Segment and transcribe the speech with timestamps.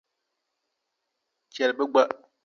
[1.55, 2.03] Chɛli bɛ gba.